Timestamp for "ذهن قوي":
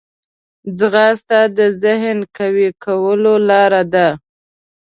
1.83-2.69